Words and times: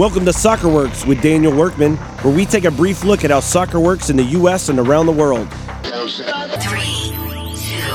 Welcome 0.00 0.24
to 0.24 0.32
Soccer 0.32 0.70
Works 0.70 1.04
with 1.04 1.20
Daniel 1.20 1.54
Workman, 1.54 1.96
where 2.22 2.34
we 2.34 2.46
take 2.46 2.64
a 2.64 2.70
brief 2.70 3.04
look 3.04 3.22
at 3.22 3.30
how 3.30 3.40
soccer 3.40 3.78
works 3.78 4.08
in 4.08 4.16
the 4.16 4.22
U.S. 4.22 4.70
and 4.70 4.78
around 4.78 5.04
the 5.04 5.12
world. 5.12 5.46
Three, 5.52 7.12
two, 7.54 7.92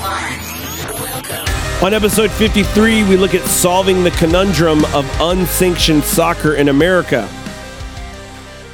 one. 0.00 1.84
On 1.84 1.92
episode 1.92 2.30
53, 2.30 3.06
we 3.10 3.18
look 3.18 3.34
at 3.34 3.42
solving 3.42 4.04
the 4.04 4.10
conundrum 4.12 4.86
of 4.86 5.04
unsanctioned 5.20 6.02
soccer 6.02 6.54
in 6.54 6.70
America. 6.70 7.26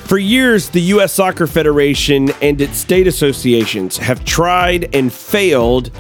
For 0.05 0.19
years, 0.19 0.71
the 0.71 0.83
U.S. 0.83 1.13
Soccer 1.13 1.49
Federation 1.49 2.31
and 2.41 2.61
its 2.61 2.79
state 2.79 3.09
associations 3.09 3.97
have 3.97 4.25
tried 4.25 4.95
and 4.95 5.13
failed 5.13 5.91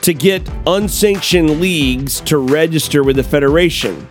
to 0.00 0.14
get 0.14 0.48
unsanctioned 0.66 1.60
leagues 1.60 2.22
to 2.22 2.38
register 2.38 3.04
with 3.04 3.16
the 3.16 3.24
Federation. 3.24 4.08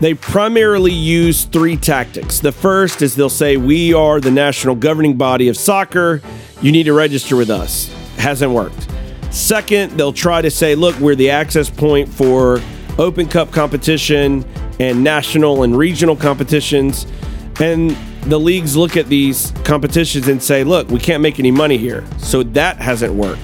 They 0.00 0.12
primarily 0.12 0.92
use 0.92 1.44
three 1.44 1.76
tactics. 1.76 2.40
The 2.40 2.52
first 2.52 3.00
is 3.00 3.14
they'll 3.14 3.30
say, 3.30 3.56
We 3.56 3.94
are 3.94 4.20
the 4.20 4.30
national 4.30 4.74
governing 4.74 5.16
body 5.16 5.48
of 5.48 5.56
soccer. 5.56 6.20
You 6.60 6.70
need 6.70 6.84
to 6.84 6.92
register 6.92 7.36
with 7.36 7.48
us. 7.48 7.92
Hasn't 8.16 8.52
worked. 8.52 8.88
Second, 9.30 9.92
they'll 9.92 10.12
try 10.12 10.42
to 10.42 10.50
say, 10.50 10.74
Look, 10.74 10.98
we're 10.98 11.14
the 11.14 11.30
access 11.30 11.70
point 11.70 12.08
for 12.08 12.60
Open 12.98 13.26
Cup 13.26 13.52
competition 13.52 14.44
and 14.78 15.02
national 15.02 15.62
and 15.62 15.76
regional 15.76 16.14
competitions. 16.16 17.06
And 17.58 17.96
the 18.24 18.38
leagues 18.38 18.76
look 18.76 18.98
at 18.98 19.06
these 19.06 19.52
competitions 19.64 20.28
and 20.28 20.42
say, 20.42 20.62
Look, 20.62 20.88
we 20.88 20.98
can't 20.98 21.22
make 21.22 21.38
any 21.38 21.50
money 21.50 21.78
here. 21.78 22.04
So 22.18 22.42
that 22.42 22.76
hasn't 22.76 23.14
worked. 23.14 23.40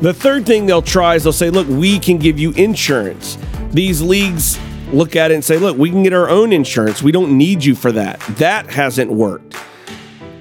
The 0.00 0.12
third 0.12 0.44
thing 0.44 0.66
they'll 0.66 0.82
try 0.82 1.14
is 1.14 1.22
they'll 1.22 1.32
say, 1.32 1.50
Look, 1.50 1.68
we 1.68 2.00
can 2.00 2.18
give 2.18 2.36
you 2.36 2.50
insurance. 2.52 3.38
These 3.70 4.02
leagues 4.02 4.58
look 4.92 5.16
at 5.16 5.30
it 5.30 5.34
and 5.34 5.44
say, 5.44 5.56
look, 5.58 5.76
we 5.76 5.90
can 5.90 6.02
get 6.02 6.12
our 6.12 6.28
own 6.28 6.52
insurance. 6.52 7.02
We 7.02 7.12
don't 7.12 7.36
need 7.36 7.64
you 7.64 7.74
for 7.74 7.92
that. 7.92 8.20
That 8.38 8.70
hasn't 8.70 9.10
worked. 9.10 9.54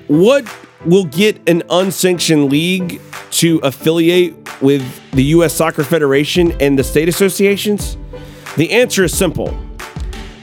What 0.07 0.45
will 0.85 1.05
get 1.05 1.47
an 1.49 1.63
unsanctioned 1.69 2.51
league 2.51 3.01
to 3.31 3.59
affiliate 3.59 4.61
with 4.61 4.83
the 5.11 5.23
U.S. 5.25 5.53
Soccer 5.53 5.83
Federation 5.83 6.51
and 6.61 6.77
the 6.77 6.83
state 6.83 7.09
associations? 7.09 7.97
The 8.57 8.71
answer 8.71 9.03
is 9.03 9.17
simple 9.17 9.57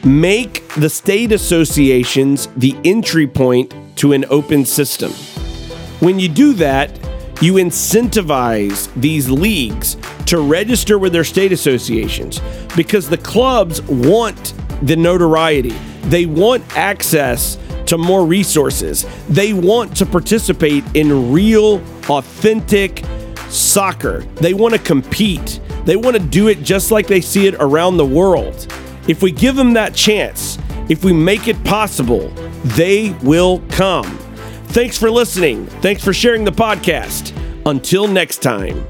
make 0.05 0.67
the 0.77 0.89
state 0.89 1.31
associations 1.31 2.49
the 2.57 2.75
entry 2.85 3.27
point 3.27 3.75
to 3.97 4.13
an 4.13 4.25
open 4.31 4.65
system. 4.65 5.13
When 6.01 6.19
you 6.19 6.29
do 6.29 6.55
that, 6.55 6.91
you 7.41 7.55
incentivize 7.55 8.93
these 8.95 9.31
leagues 9.31 9.97
to 10.27 10.41
register 10.41 10.99
with 10.99 11.13
their 11.13 11.25
state 11.25 11.53
associations 11.53 12.41
because 12.77 13.09
the 13.09 13.17
clubs 13.19 13.81
want 13.83 14.55
the 14.83 14.97
notoriety. 14.97 15.75
They 16.05 16.27
want 16.27 16.77
access 16.77 17.59
to 17.87 17.99
more 17.99 18.25
resources. 18.25 19.07
They 19.29 19.53
want 19.53 19.97
to 19.97 20.07
participate 20.07 20.85
in 20.95 21.33
real, 21.33 21.83
authentic 22.09 23.03
soccer. 23.49 24.21
They 24.37 24.55
want 24.55 24.75
to 24.75 24.81
compete. 24.81 25.61
They 25.85 25.97
want 25.97 26.17
to 26.17 26.23
do 26.23 26.49
it 26.49 26.63
just 26.63 26.91
like 26.91 27.07
they 27.07 27.21
see 27.21 27.47
it 27.47 27.55
around 27.55 27.97
the 27.97 28.07
world. 28.07 28.73
If 29.09 29.23
we 29.23 29.33
give 29.33 29.57
them 29.57 29.73
that 29.73 29.95
chance, 29.95 30.57
if 30.89 31.05
we 31.05 31.13
make 31.13 31.49
it 31.49 31.63
possible, 31.65 32.29
they 32.65 33.11
will 33.23 33.61
come. 33.71 34.20
Thanks 34.71 34.97
for 34.97 35.11
listening. 35.11 35.67
Thanks 35.67 36.05
for 36.05 36.13
sharing 36.13 36.45
the 36.45 36.53
podcast. 36.53 37.37
Until 37.67 38.07
next 38.07 38.39
time. 38.41 38.87